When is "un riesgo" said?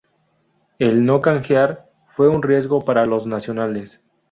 2.27-2.83